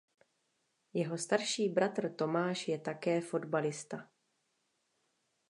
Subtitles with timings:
[0.93, 4.09] Jeho starší bratr Tomáš je také fotbalista.